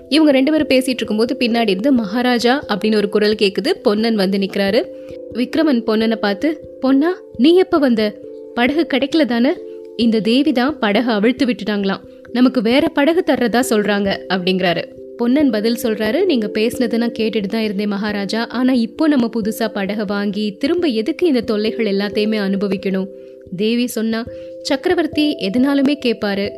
இவங்க 0.09 0.31
ரெண்டு 0.31 0.51
பேரும் 0.51 0.67
பேசிட்டு 0.67 0.89
இருக்கும்போது 0.89 1.35
பின்னாடி 1.39 1.69
இருந்து 1.69 1.91
மகாராஜா 1.91 2.63
அப்படின்னு 2.67 2.95
ஒரு 2.95 3.09
குரல் 3.09 3.35
கேக்குது. 3.35 3.69
பொன்னன் 3.81 4.15
வந்து 4.15 4.37
நிக்கிறாரு. 4.37 4.85
விக்ரமன் 5.33 5.83
பொன்னனை 5.87 6.15
பார்த்து 6.15 6.77
பொன்னா 6.79 7.17
நீ 7.37 7.55
எப்ப 7.55 7.77
வந்த? 7.77 8.19
படகு 8.53 8.87
கிடைக்கல 8.93 9.25
தானே? 9.25 9.53
இந்த 9.97 10.19
தேவி 10.19 10.51
தான் 10.51 10.79
படகு 10.79 11.11
அவிழ்த்து 11.11 11.45
விட்டுட்டாங்களாம். 11.45 11.99
நமக்கு 12.31 12.61
வேற 12.61 12.89
படகு 12.89 13.23
தர்றதா 13.27 13.63
சொல்றாங்க 13.69 14.17
அப்படிங்கிறாரு. 14.29 14.83
பொன்னன் 15.17 15.49
பதில் 15.49 15.77
சொல்கிறாரு 15.83 16.25
நீங்கள் 16.25 16.51
பேசினதை 16.51 16.97
நான் 16.97 17.11
கேட்டுட்டு 17.19 17.47
தான் 17.47 17.61
இருந்தேன் 17.61 17.87
மகாராஜா. 17.87 18.47
ஆனால் 18.47 18.75
இப்போ 18.75 19.07
நம்ம 19.07 19.29
புதுசாக 19.35 19.67
படகை 19.67 20.05
வாங்கி 20.07 20.51
திரும்ப 20.51 20.87
எதுக்கு 20.87 21.27
இந்த 21.27 21.41
தொல்லைகள் 21.41 21.85
எல்லாத்தையுமே 21.85 22.37
அனுபவிக்கணும்? 22.37 23.07
தேவி 23.55 23.87
சொன்னா 23.87 24.23
சக்கரவர்த்தி 24.61 25.35
எதனாலுமே 25.39 25.93
கேட்பாரு 26.05 26.49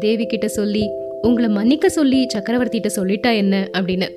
தேவி 0.00 0.26
கிட்ட 0.26 0.48
சொல்லி 0.48 0.90
உங்களை 1.22 1.50
மன்னிக்க 1.50 1.88
சொல்லி 1.88 2.26
சக்கரவர்த்திகிட்ட 2.34 2.86
சொல்லிட்டா 2.96 3.34
என்ன? 3.34 3.68
அப்படின்னு. 3.72 4.08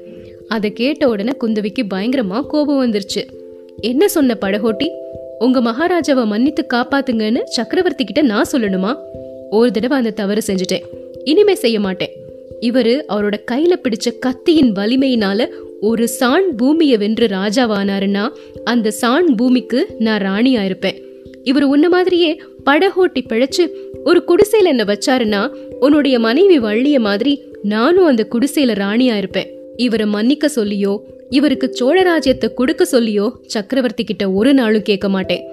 அதை 0.47 0.73
கேட்ட 0.73 1.09
உடனே 1.09 1.31
குந்தவிக்கு 1.39 1.83
பயங்கரமா 1.93 2.41
கோபம் 2.41 2.81
வந்துருச்சு. 2.85 3.23
என்ன 3.81 4.07
சொன்ன 4.07 4.37
படகோட்டி? 4.41 4.87
உங்க 5.39 5.61
மகாராஜாவை 5.61 6.25
மன்னித்து 6.25 6.65
காப்பாத்துங்கன்னு 6.73 7.43
சக்கரவர்த்தி 7.43 8.03
கிட்ட 8.03 8.21
நான் 8.21 8.49
சொல்லணுமா? 8.51 8.95
ஒரு 9.49 9.71
தடவை 9.71 9.97
அந்த 9.97 10.11
தவறு 10.11 10.41
செஞ்சுட்டேன். 10.47 10.83
இனிமே 11.23 11.55
செய்ய 11.55 11.79
மாட்டேன். 11.79 12.22
இவரு 12.63 13.01
அவரோட 13.09 13.35
கையில 13.51 13.73
பிடிச்ச 13.83 14.19
கத்தியின் 14.19 14.71
வலிமையினால 14.71 15.47
ஒரு 15.81 16.07
சாண் 16.07 16.55
பூமியை 16.55 16.97
வென்று 16.97 17.27
ராஜாவானாருன்னா 17.27 18.29
அந்த 18.63 18.91
சாண் 18.91 19.35
பூமிக்கு 19.35 19.95
நான் 19.99 20.21
ராணியா 20.21 20.65
இருப்பேன் 20.65 21.01
இவர் 21.43 21.63
உன்ன 21.63 21.89
மாதிரியே 21.89 22.41
படகோட்டி 22.65 23.21
பிழைச்சு 23.29 23.67
ஒரு 24.03 24.23
குடிசையில 24.27 24.63
என்ன 24.63 24.83
வச்சாருன்னா 24.83 25.47
உன்னுடைய 25.79 26.19
மனைவி 26.19 26.59
வள்ளிய 26.59 26.99
மாதிரி 26.99 27.41
நானும் 27.63 28.05
அந்த 28.05 28.27
குடிசையில 28.31 28.73
ராணியா 28.83 29.17
இருப்பேன் 29.17 29.51
இவரை 29.75 30.05
மன்னிக்க 30.05 30.49
சொல்லியோ 30.55 30.97
இவருக்கு 31.29 31.75
சோழராஜ்யத்தை 31.79 32.53
கொடுக்க 32.53 32.87
சொல்லியோ 32.91 33.31
சக்கரவர்த்தி 33.45 34.03
கிட்ட 34.03 34.31
ஒரு 34.31 34.53
நாளும் 34.53 34.81
கேட்க 34.81 35.09
மாட்டேன். 35.09 35.43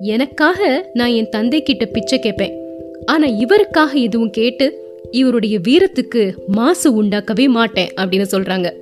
எனக்காக 0.00 0.90
நான் 0.94 1.10
என் 1.10 1.28
தந்தை 1.28 1.62
கிட்ட 1.62 1.84
பிச்சை 1.84 2.18
கேட்பேன். 2.18 2.54
ஆனா 3.04 3.26
இவருக்காக 3.26 3.92
எதுவும் 3.92 4.30
கேட்டு 4.30 4.81
இவருடைய 5.10 5.58
வீரத்துக்கு 5.68 6.32
மாசு 6.46 7.02
உண்டாக்கவே 7.02 7.48
மாட்டேன் 7.48 7.88
அப்படின்னு 8.00 8.24
சொல்றாங்க. 8.32 8.72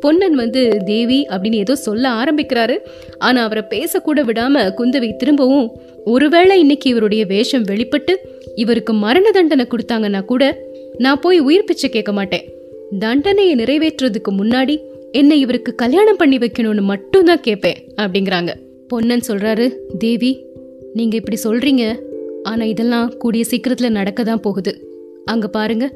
பொன்னன் 0.00 0.34
வந்து 0.34 0.78
தேவி 0.84 1.26
அப்படின்னு 1.30 1.54
ஏதோ 1.54 1.74
சொல்ல 1.74 2.08
ஆரம்பிக்கிறாரு. 2.08 2.78
ஆனா 3.18 3.42
அவரை 3.42 3.62
பேசக்கூட 3.70 4.22
விடாம 4.22 4.72
குந்தவை 4.76 5.16
திரும்பவும் 5.16 5.70
ஒருவேளை 6.04 6.60
இன்னைக்கு 6.60 6.90
இவருடைய 6.90 7.24
வேஷம் 7.24 7.62
வெளிப்பட்டு 7.62 8.20
இவருக்கு 8.54 8.92
மரண 8.92 9.30
தண்டனை 9.30 9.66
கொடுத்தாங்கன்னா 9.70 10.24
கூட 10.24 10.58
நான் 10.98 11.20
போய் 11.20 11.38
உயிர் 11.38 11.64
பிச்சை 11.64 11.90
கேட்க 11.90 12.12
மாட்டேன். 12.12 12.52
தண்டனையை 12.98 13.54
நிறைவேற்றுறதுக்கு 13.54 14.30
முன்னாடி 14.30 14.78
என்னை 15.12 15.40
இவருக்கு 15.40 15.74
கல்யாணம் 15.74 16.16
பண்ணி 16.16 16.38
வைக்கணும்னு 16.38 16.80
மட்டும்தான் 16.80 17.40
கேட்பேன் 17.40 17.76
அப்படிங்கிறாங்க. 17.96 18.54
பொன்னன் 18.88 19.22
சொல்றாரு 19.28 19.72
தேவி 19.98 20.44
நீங்க 20.94 21.16
இப்படி 21.16 21.38
சொல்றீங்க. 21.44 21.96
ஆனா 22.42 22.64
இதெல்லாம் 22.64 23.16
கூடிய 23.16 23.44
சீக்கிரத்துல 23.50 23.88
நடக்க 23.88 24.22
தான் 24.22 24.40
போகுது. 24.40 24.87
அங்க 25.32 25.46
பாருங்க 25.48 25.86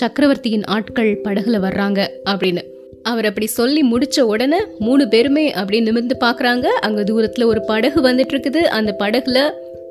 சக்கரவர்த்தியின் 0.00 0.64
ஆட்கள் 0.64 1.10
படகுல 1.24 1.56
வர்றாங்க 1.66 2.00
அப்படின்னு. 2.32 2.62
அவர் 3.02 3.26
அப்படி 3.28 3.46
சொல்லி 3.46 3.82
முடிச்ச 3.92 4.20
உடனே 4.20 4.60
மூணு 4.86 5.08
பேருமே 5.08 5.52
அப்படி 5.52 5.80
நிமிர்ந்து 5.80 6.16
பாக்குறாங்க. 6.24 6.66
அங்க 6.86 7.00
தூரத்துல 7.02 7.44
ஒரு 7.44 7.60
படகு 7.70 8.00
வந்துட்டு 8.08 8.34
இருக்குது 8.34 8.62
அந்த 8.78 8.96
படகுல 9.02 9.40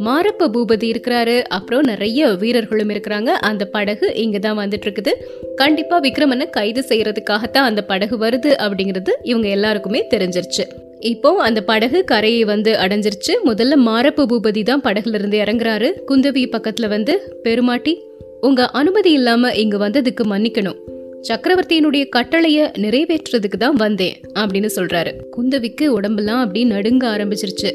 மாரப்ப 0.08 0.48
பூபதி 0.56 0.88
இருக்கிறாரு. 0.91 1.36
அப்புறம் 1.48 1.82
நிறைய 1.82 2.27
வீரர்களும் 2.41 2.91
இருக்கிறாங்க. 2.94 3.32
அந்த 3.50 3.63
படகு 3.65 4.15
இங்கே 4.24 4.39
தான் 4.39 4.60
வந்துட்டு 4.60 4.86
இருக்குது 4.88 5.13
கண்டிப்பா 5.56 6.00
விக்ரமனை 6.00 6.50
கைது 6.50 6.84
செய்யறதுக்காகத்தான் 6.89 7.68
அந்த 7.70 7.82
படகு 7.82 8.18
வருது 8.18 8.51
அப்படிங்கிறது 8.65 9.13
இவங்க 9.22 9.48
எல்லாருக்குமே 9.48 10.01
தெரிஞ்சிருச்சு. 10.13 10.65
இப்போ 11.00 11.29
அந்த 11.48 11.60
படகு 11.62 12.00
கரையை 12.03 12.44
வந்து 12.44 12.74
அடைஞ்சிருச்சு. 12.84 13.34
முதல்ல 13.46 13.75
மாரப்ப 13.88 14.27
பூபதி 14.32 14.63
தான் 14.63 14.86
படகுல 14.88 15.20
இருந்து 15.20 15.38
இறங்குறாரு. 15.38 15.89
குந்தவி 16.12 16.46
பக்கத்துல 16.56 16.88
வந்து 16.88 17.15
பெருமாட்டி 17.44 17.96
உங்க 18.41 18.65
அனுமதி 18.65 19.12
இல்லாம 19.12 19.53
இங்க 19.53 19.89
வந்ததுக்கு 19.89 20.24
மன்னிக்கணும். 20.24 20.77
சக்கரவர்த்தியினுடைய 21.27 22.10
கட்டளைய 22.15 22.72
நிறைவேற்றுறதுக்கு 22.77 23.58
தான் 23.60 23.75
வந்தேன் 23.75 24.13
அப்படின்னு 24.39 24.69
சொல்றாரு. 24.75 25.12
குந்தவிக்கு 25.38 25.88
உடம்பெல்லாம் 25.88 26.39
அப்படி 26.39 26.63
நடுங்க 26.63 27.08
ஆரம்பிச்சிருச்சு. 27.08 27.72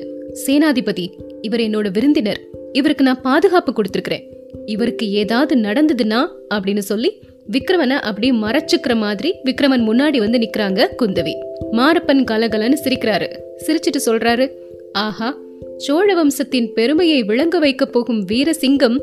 சேனாதிபதி 0.47 1.09
இவர் 1.43 1.61
என்னோட 1.61 1.91
விருந்தினர். 1.93 2.41
இவருக்கு 2.73 3.05
நான் 3.05 3.21
பாதுகாப்பு 3.21 3.73
கொடுத்துருக்கிறேன். 3.73 4.23
இவருக்கு 4.67 5.11
ஏதாவது 5.11 5.57
நடந்ததுன்னா 5.57 6.29
அப்படின்னு 6.55 6.79
சொல்லி 6.79 7.19
விக்ரமனை 7.53 7.99
அப்படி 8.01 8.31
மறைச்சுக்கிற 8.31 8.97
மாதிரி 8.97 9.35
விக்ரமன் 9.45 9.87
முன்னாடி 9.87 10.19
வந்து 10.19 10.39
நிக்கிறாங்க 10.39 10.89
குந்தவி. 10.99 11.35
மாரப்பன் 11.73 12.25
கலகலன்னு 12.31 12.77
சிரிக்கிறாரு. 12.85 13.29
சிரிச்சிட்டு 13.67 14.01
சொல்றாரு 14.07 14.49
ஆஹா 14.93 15.37
சோழ 15.77 16.15
வம்சத்தின் 16.15 16.73
பெருமையை 16.73 17.23
விளங்க 17.23 17.59
வைக்க 17.59 17.87
போகும் 17.87 18.27
வீரசிங்கம் 18.27 18.99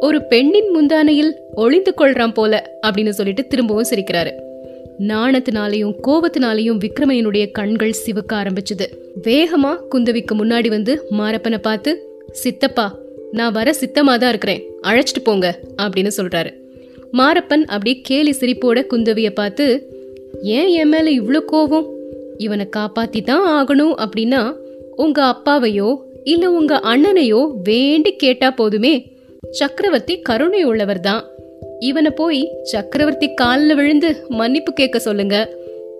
ஒரு 0.00 0.22
பெண்ணின் 0.22 0.76
முந்தானையில் 0.76 1.32
ஒளிந்து 1.54 1.94
கொள்றான் 1.96 2.32
போல 2.32 2.80
அப்படின்னு 2.86 3.08
சொல்லிட்டு 3.08 3.46
திரும்பவும் 3.46 3.88
சிரிக்கிறாரு. 3.90 4.30
நாணத்தினாலையும் 4.98 5.94
கோபத்தினாலையும் 6.06 6.80
விக்ரமையனுடைய 6.84 7.50
கண்கள் 7.50 7.92
சிவக்க 7.92 8.36
ஆரம்பிச்சது. 8.36 8.86
வேகமா 9.22 9.76
குந்தவிக்கு 9.94 10.34
முன்னாடி 10.38 10.68
வந்து 10.68 11.06
மாரப்பனை 11.10 11.58
பார்த்து 11.58 12.20
சித்தப்பா 12.32 12.98
நான் 13.32 13.52
வர 13.52 13.74
சித்தமா 13.80 14.18
தான் 14.18 14.28
இருக்கிறேன். 14.28 14.62
அழைச்சிட்டு 14.82 15.22
போங்க 15.22 15.60
அப்படின்னு 15.82 16.12
சொல்றாரு. 16.16 16.50
மாரப்பன் 17.12 17.64
அப்படியே 17.64 18.00
கேலி 18.00 18.30
சிரிப்போட 18.30 18.86
குந்தவிய 18.86 19.30
பார்த்து 19.30 19.92
ஏன் 20.42 20.68
என் 20.68 20.88
மேல 20.88 21.10
இவ்வளோ 21.10 21.40
கோவம் 21.52 21.86
இவனை 22.36 22.66
காப்பாத்தி 22.76 23.22
தான் 23.22 23.46
ஆகணும் 23.46 23.94
அப்படின்னா 23.98 24.56
உங்க 24.96 25.24
அப்பாவையோ 25.24 25.96
இல்ல 26.24 26.50
உங்க 26.50 26.80
அண்ணனையோ 26.84 27.50
வேண்டி 27.62 28.16
கேட்டா 28.16 28.50
போதுமே. 28.50 29.15
சக்கரவர்த்தி 29.50 30.20
கருணை 30.20 30.64
உள்ளவர் 30.64 31.00
தான் 31.00 31.24
இவனை 31.78 32.10
போய் 32.10 32.50
சக்கரவர்த்தி 32.62 33.34
காலில் 33.34 33.74
விழுந்து 33.74 34.24
மன்னிப்பு 34.28 34.72
கேட்க 34.72 34.98
சொல்லுங்க. 34.98 35.50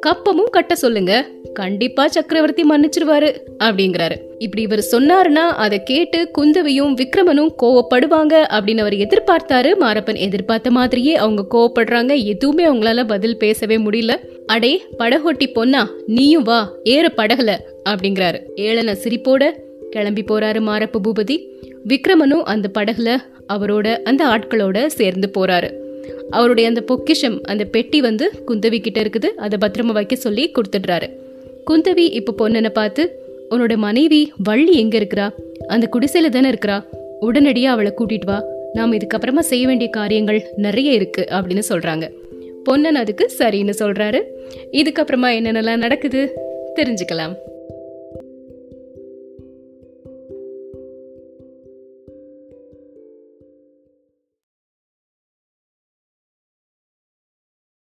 கப்பமும் 0.06 0.50
கட்ட 0.50 0.74
சொல்லுங்க. 0.74 1.26
கண்டிப்பா 1.52 2.08
சக்கரவர்த்தி 2.08 2.62
மன்னிச்சிருவாரு 2.62 3.36
அப்படிங்கிறாரு. 3.58 4.16
இப்படி 4.38 4.62
இவர் 4.62 4.86
சொன்னாருன்னா 4.92 5.46
அதை 5.56 5.82
கேட்டு 5.82 6.30
குந்தவையும் 6.30 6.96
விக்ரமனும் 6.96 7.54
கோவப்படுவாங்க 7.62 8.34
அப்படின்னு 8.34 8.78
அவர் 8.78 8.92
எதிர்பார்த்தாரு. 8.92 9.74
மாரப்பன் 9.80 10.16
எதிர்பார்த்த 10.16 10.70
மாதிரியே 10.70 11.16
அவங்க 11.16 11.46
கோவப்படுறாங்க. 11.50 12.24
எதுவுமே 12.24 12.66
அவங்களால 12.66 13.06
பதில் 13.06 13.38
பேசவே 13.38 13.76
முடியல. 13.76 14.14
அடே 14.46 14.82
படகோட்டி 14.98 15.52
பொன்னா 15.52 15.90
நீயும் 16.06 16.42
வா 16.42 16.72
ஏற 16.84 17.12
படகல 17.16 17.56
அப்படிங்கிறாரு. 17.88 18.40
ஏளன 18.56 18.92
சிரிப்போட 18.92 19.52
கிளம்பி 19.90 20.22
போறாரு 20.22 20.60
மாரப்ப 20.60 20.96
பூபதி. 21.04 21.48
விக்ரமனும் 21.88 22.42
அந்த 22.42 22.70
படகுல 22.78 23.16
அவரோட 23.52 24.02
அந்த 24.02 24.26
ஆட்களோட 24.26 24.86
சேர்ந்து 24.86 25.30
போறாரு. 25.38 25.70
அவருடைய 26.30 26.68
அந்த 26.68 26.80
பொக்கிஷம் 26.80 27.42
அந்த 27.42 27.64
பெட்டி 27.64 28.00
வந்து 28.00 28.30
குந்தவி 28.46 28.80
கிட்ட 28.80 29.02
இருக்குது. 29.02 29.26
அதை 29.26 29.58
பத்திரமா 29.60 29.92
வைக்க 29.92 30.16
சொல்லி 30.16 30.52
கொடுத்துடுறாரு. 30.52 31.10
குந்தவி 31.70 32.12
இப்போ 32.12 32.34
பொண்ணனை 32.38 32.68
பார்த்து 32.68 33.20
உன்னோட 33.50 33.76
மனைவி 33.76 34.32
வள்ளி 34.42 34.78
எங்க 34.78 34.98
இருக்கிறா? 34.98 35.30
அந்த 35.66 35.88
குடிசையில 35.92 36.28
தானே 36.28 36.50
இருக்கிறா? 36.50 36.84
உடனடியா 37.20 37.64
அவளை 37.64 37.92
கூட்டிட்டு 37.98 38.24
வா. 38.24 38.44
நாம 38.72 38.96
இதுக்கப்புறமா 38.96 39.38
செய்ய 39.38 39.66
வேண்டிய 39.66 39.90
காரியங்கள் 39.90 40.46
நிறைய 40.56 40.92
இருக்கு 40.92 41.26
அப்படின்னு 41.30 41.62
சொல்றாங்க. 41.68 42.10
பொன்னன் 42.64 42.94
அதுக்கு 42.94 43.30
சரின்னு 43.38 43.72
சொல்றாரு. 43.78 44.22
இதுக்கப்புறமா 44.72 45.30
என்னென்னலாம் 45.38 45.76
நடக்குது 45.76 46.32
தெரிஞ்சுக்கலாம். 46.74 47.36